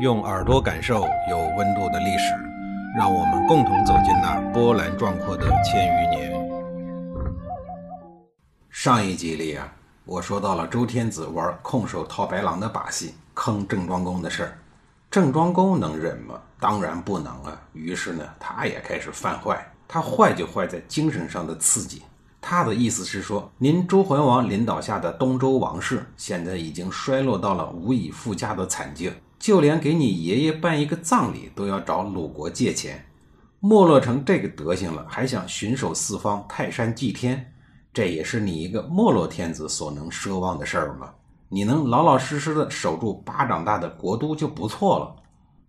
[0.00, 2.32] 用耳朵感受有温度的历史，
[2.96, 6.32] 让我们共同走进那波澜壮阔的千余年。
[8.70, 9.66] 上一集里啊，
[10.04, 14.58] 我说到了周天子玩空手套白狼的把戏，坑郑庄公的事儿。
[15.10, 16.40] 郑庄公能忍吗？
[16.60, 17.60] 当然不能啊。
[17.72, 19.66] 于是呢，他也开始犯坏。
[19.88, 22.02] 他坏就坏在精神上的刺激。
[22.40, 33.06] 他的意思是说，您周桓王领导下的东周王室现在已经衰落到了无以复加的惨境，就连给你爷爷办一个葬礼都要找鲁国借钱，
[33.60, 37.52] 没落成这个德行了，还想巡守四方、泰山祭天，
[37.92, 41.14] 这也是你一个没落天子所能奢望的事儿吗？
[41.48, 45.16] 你能老老实实的守住巴掌大的国都就不错了。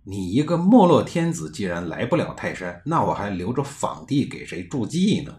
[0.04, 5.34] 你一个没落天子，既然来不了泰山，那我还留着坊地给谁筑祭呢？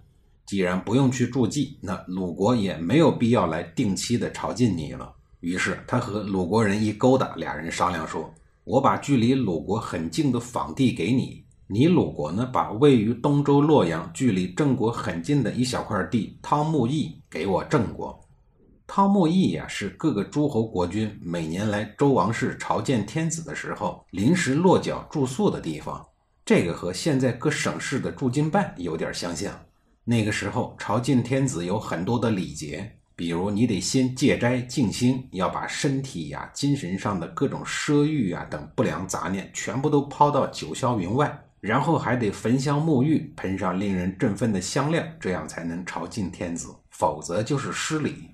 [0.47, 5.12] 既然不用去筑祭，那鲁国也没有必要来定期的朝觐你了。
[5.41, 8.33] 于是他和鲁国人一勾搭，俩人商量说
[8.65, 18.23] ：“我把距离鲁国很近的坊地给你，你鲁国呢，把位于东周洛阳、距离郑国很近的一小块地汤沐邑给我郑国。
[18.87, 26.05] 汤沐邑呀，是各个诸侯国君每年来周王室朝见天子的时候临时落脚住宿的地方。
[26.45, 29.59] 这个和现在各省市的驻京办有点相像。”
[30.03, 48.31] 那个时候朝觐天子有很多的礼节，比如你得先戒斋静心，要把身体呀、精神上的各种奢欲啊等不良杂念全部都抛到九霄云外，然后还得焚香沐浴，喷上令人振奋的香料，这样才能朝觐天子，否则就是失礼。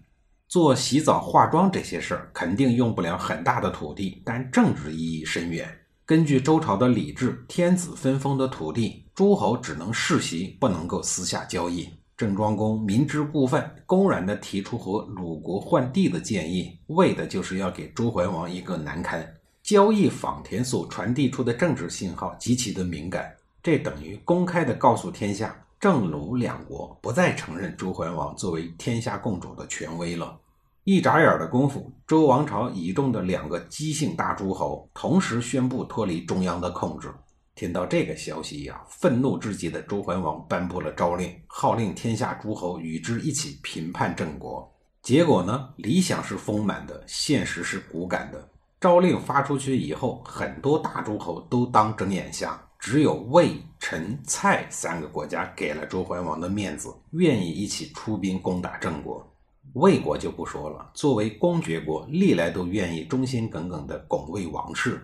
[0.47, 5.69] 做洗澡、化妆这些事儿肯定用不了很大的土地，但政治意义深远。
[6.05, 11.89] 根据周朝的礼制，天子分封的土地，诸侯只能世袭，不能够私下交易。
[12.17, 19.34] 郑庄公明知故犯，公然地提出和鲁国换地的建议，为的就是要给周桓王一个难堪。
[19.62, 23.31] 交易访田所传递出的政治信号极其的敏感，
[23.62, 30.39] 这等于公开地告诉天下，郑鲁两国不再承认周桓王作为天下共主的权威了。
[30.85, 37.13] 一眨眼的功夫，周王朝倚重的两个姬姓大诸侯同时宣布脱离中央的控制。
[37.56, 44.70] 听到这个消息呀，愤怒至极的周桓王颁布了诏令，号令天下诸侯与之一起平叛郑国。
[45.02, 48.46] 结果呢，理想是丰满的，现实是骨感的。
[48.78, 59.27] 诏令发出去以后，很多大诸侯都当睁眼瞎，只有魏、陈、蔡三个国家给了周桓王的面子，愿意一起出兵攻打郑国。
[59.72, 65.02] 魏国就不说了，作为公爵国，历来都愿意忠心耿耿地拱卫王室。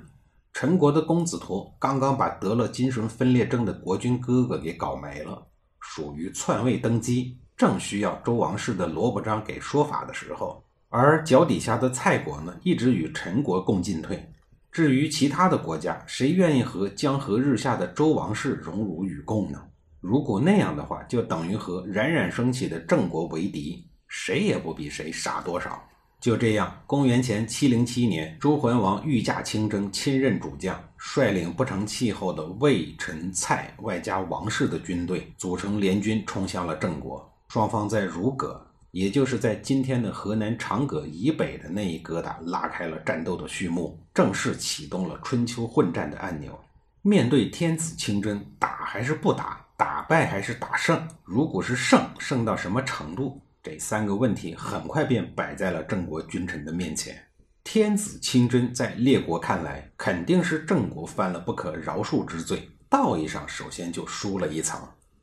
[0.52, 5.46] 陈国的公子陀刚刚把得了精神分裂症的国君哥哥给搞没了，
[5.80, 10.62] 属于篡位登基，正需要周王室的萝卜章给说法的时候。
[10.88, 14.30] 而脚底下的蔡国呢，一直与陈国共进退。
[14.70, 19.58] 至于其他的国家，谁愿意和江河日下的周王室荣辱与共呢？
[20.00, 23.88] 如果那样的话，就等于和冉冉升起的郑国为敌。
[24.06, 25.82] 谁也不比谁傻多少。
[26.22, 37.28] 就这样，公元前七零七年，周桓王御驾亲征，亲任主将，率领不成气候的魏、陈、蔡外加王室的军队，组成联军冲向了郑国。
[37.49, 46.56] 双方在如葛，也就是在今天的河南长葛以北的那一疙瘩，拉开了战斗的序幕，正式启动了春秋混战的按钮。
[47.03, 49.60] 面对天子亲征，打还是不打？
[49.77, 51.04] 打败还是打胜？
[51.25, 53.41] 如果是胜，胜到什么程度？
[53.62, 57.16] 这三个问题很快便摆在了郑国君臣的面前。
[57.62, 64.80] 天子亲征，在列国看来，肯定是郑国犯了不可饶恕之罪，道义上首先就输了一层。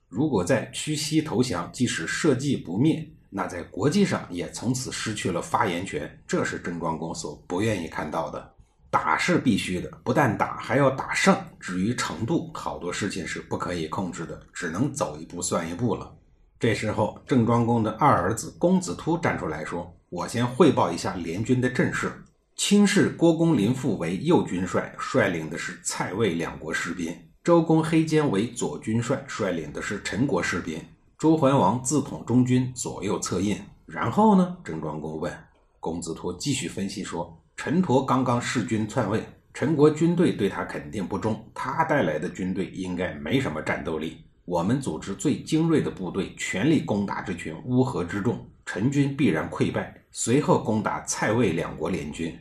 [0.07, 8.55] 如果在屈膝投降，即使社稷不灭，那在国际上也从此失去了发言权，这是郑庄公所不愿意看到的。
[8.89, 11.37] 打是必须的，不但打，还要打胜。
[11.59, 16.15] 至于程度，好多事情是不可以控制的，只能走一步算一步了。
[16.59, 22.11] 这时候，郑庄公的二儿子公子突站出来说：“我先汇报一下联军的阵势。
[22.57, 27.13] 卿士郭公林父为右军帅，率领的是蔡魏两国士兵；
[27.45, 30.77] 周公黑坚为左军帅，率领的是陈国士兵。
[31.17, 33.57] 周桓王自统中军，左右策应。
[33.85, 35.33] 然后呢？”郑庄公问。
[35.79, 39.23] 公子突继续分析说：“陈陀刚刚弑君篡位，
[39.53, 44.17] 陈国军队对他肯定不忠，他带来的军队应该没什么战斗力。”
[44.49, 49.95] 我们组织最精锐的部队，全力攻打这群乌合之众，陈军必然溃败。
[50.09, 52.35] 随后攻打蔡魏两国联军，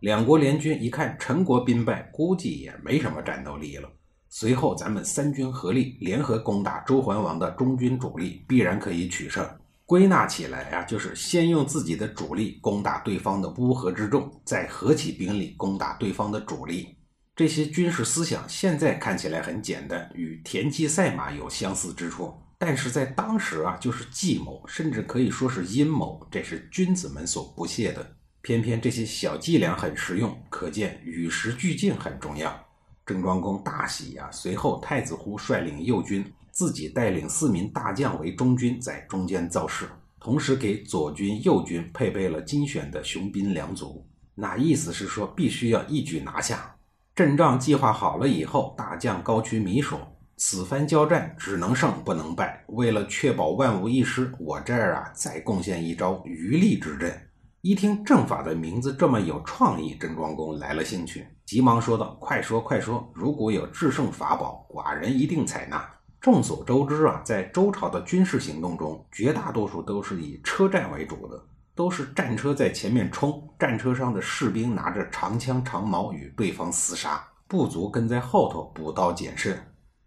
[0.00, 3.90] 两国联军一看陈国兵败，估计也没什么战斗力了。
[4.28, 9.42] 随后咱们三军合力联合攻打周桓王的中军主力，必然可以取胜。
[9.86, 16.94] 归纳起来啊，就是先用自己的主力攻打对方的乌合之众，再合起兵力攻打对方的主力。
[17.36, 28.16] 这些军事思想现在看起来很简单，与田忌赛马有相似之处，但是在当时啊，就是计谋，甚至可以说是阴谋，这是君子们所不屑的。
[28.40, 32.58] 偏偏这些小伎俩很实用，可见与时俱进很重要。
[33.04, 39.86] 郑庄公大喜呀，随后太子乎率领右军，自己带领四名大将为中军，在中间造势，
[40.18, 44.08] 同时给左军、右军配备了精选的雄兵良卒。
[44.34, 46.75] 那意思是说，必须要一举拿下。
[47.16, 49.98] 阵仗计划好了以后，大将高渠弥说
[50.36, 57.18] ：“此番交战只能胜不能败，为了确保万无一失，我这儿啊再贡献一招余力之阵。”
[57.62, 63.10] 一听阵法的名字这么有创意，郑庄公来了兴趣，急忙说道：“快说快说！
[63.14, 65.88] 如果有制胜法宝，寡人一定采纳。”
[66.20, 71.42] 众所周知啊，在周朝的军事行动中，绝大多数都是以车战为主的，
[71.76, 79.54] 都是战车在前面冲，战车上的士兵拿着长枪长矛与对方厮杀，部族跟在后头补刀减胜。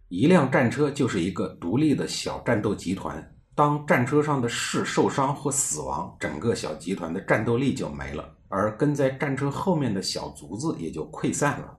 [0.08, 3.24] 一辆战车就是一个独立的小战斗集团。
[3.54, 11.78] 当战车上的士受伤或死亡，整个小集团的战斗力就没了，而跟在战车后面的小卒子也就溃散了。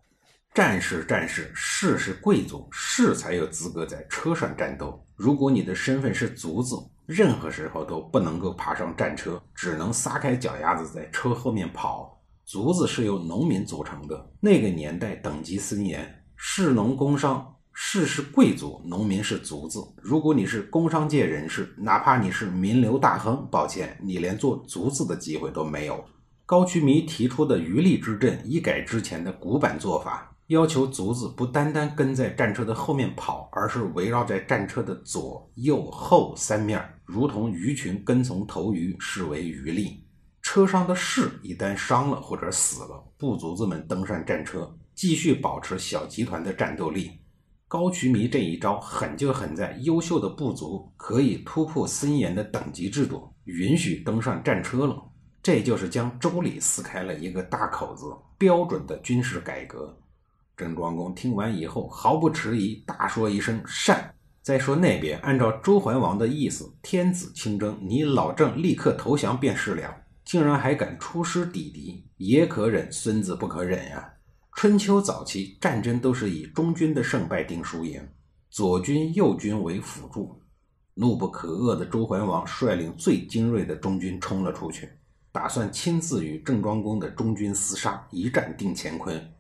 [0.53, 5.05] 战士，战士，士是贵族，士才有资格在车上战斗。
[5.15, 6.75] 如果你的身份是卒子，
[7.05, 12.21] 任何时候都不能够爬上战车，只能撒开脚丫子在车后面跑。
[12.45, 17.47] 卒子是由农民组成的，那个年代等级森严，士农工商。
[17.73, 19.79] 士是贵族，农民是卒子。
[19.95, 26.03] 如果你是工商界人士，哪怕你是名流大亨，抱歉，你连做卒子的机会都没有。
[26.45, 40.03] 高渠弥提出的余力之阵，一改之前的古板做法，要求卒子不单单跟在战车的后面跑，而是围绕在战车的左、右、后三面，如同鱼群跟从头鱼，视为余力。
[40.41, 47.09] 车上的士一旦伤了或者死了，部卒子们登上战车，继续保持小集团的战斗力。
[47.69, 55.01] 高渠弥这一招狠就狠在，优秀的部族可以突破森严的等级制度，允许登上战车了。
[55.41, 58.05] 这就是将周礼撕开了一个大口子，
[58.37, 59.97] 标准的军事改革。
[60.55, 64.13] 郑庄公听完以后毫不迟疑，大说一声善。
[64.41, 69.95] 再说那边，按照周桓王的意思，天子亲征，你老郑立刻投降便是了，
[70.25, 74.11] 竟然还敢出师抵敌，爷可忍，孙子不可忍呀！
[74.53, 78.01] 春秋早期战争都是以中军的胜败定输赢，
[78.49, 80.41] 左军、右军为辅助。
[80.93, 84.89] 怒不可遏的周桓王率领最精锐的中军冲了出去，
[85.31, 89.33] 打算亲自与郑庄公的中军厮杀，一战定乾坤。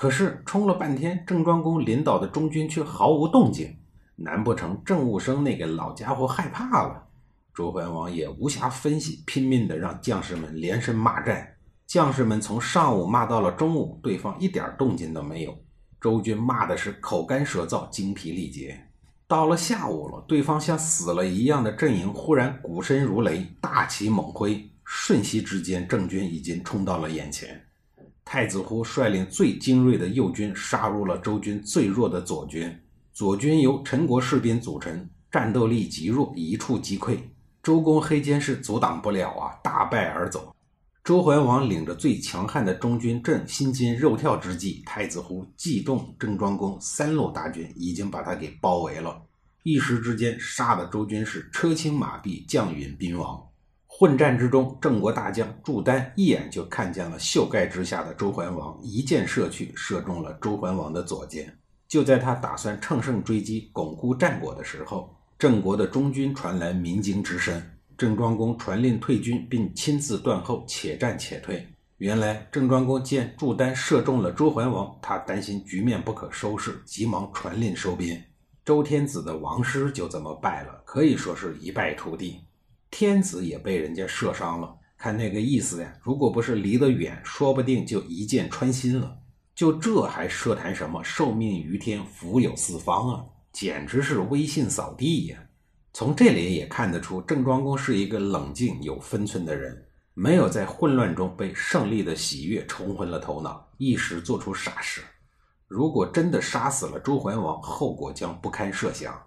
[0.00, 3.76] 可是冲了半天，郑庄公领导的中军却毫无动静。
[4.16, 7.06] 难不成郑务生那个老家伙害怕了？
[7.54, 11.46] 周桓王也无暇分析，拼命的让将士们连声骂战。
[11.86, 15.54] 将士们从上午骂到了中午，对方一点动静都没有。
[16.00, 18.82] 周军骂的是口干舌燥、精疲力竭。
[19.28, 27.66] 到了下午了，对方像死了一样的阵营忽然鼓声如雷，大旗猛挥，瞬息之间，郑军已经冲到了眼前。
[28.24, 32.72] 太子乎率领最精锐的右军杀入了周军最弱的左军，
[33.12, 37.18] 左军由陈国士兵组成，战斗力极弱，一触即溃。
[37.62, 40.54] 周公黑坚是阻挡不了啊，大败而走。
[41.02, 49.22] 周桓王领着最强悍的中军，正心惊肉跳之际，太子乎计动郑庄公三路大军已经把他给包围了。
[49.62, 53.49] 一时之间，杀的周军是车倾马毙，将陨兵亡。
[54.00, 61.54] 混战之中，郑国大将祝丹一眼就看见了袖盖之下的周桓王，一箭射去，射中了周桓王的左肩。
[61.86, 67.62] 就在他打算乘胜追击，巩固战果的时候，郑国的中军传来鸣金之声。
[67.98, 71.68] 郑庄公传令退军，并亲自断后，且战且退。
[71.98, 78.18] 原来郑庄公见祝丹射中了周桓王，他担心局面不可收拾，急忙传令收兵。
[78.64, 82.40] 周天子的王师就这么败了，可以说是一败涂地。
[82.90, 89.16] 天子也被人家射伤了，看那个意思呀，如果不是离得远，说不定就一箭穿心了。
[89.54, 93.24] 就这还奢谈什么受命于天，福有四方啊？
[93.52, 95.38] 简直是威信扫地呀！
[95.92, 105.02] 从这里也看得出，郑庄公是一个冷静有分寸的人，没有在混乱中被胜利的喜悦冲昏了头脑，一时做出傻事。
[105.66, 109.20] 如果真的杀死了周桓王，后果将不堪设想。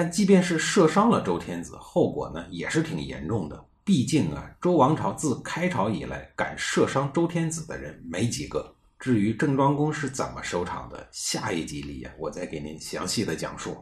[0.00, 3.64] 但即便是射伤了周天子，后果呢也是挺严重的。
[3.82, 8.72] 毕竟啊，周王朝自开朝以来，敢射伤周天子的人没几个。
[8.96, 13.76] 至于郑庄公是怎么收场的，下一集里呀，我再给您详细的讲述。